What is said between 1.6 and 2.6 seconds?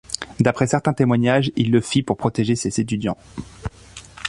le fit pour protéger